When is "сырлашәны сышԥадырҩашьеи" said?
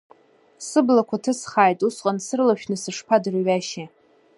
2.25-3.87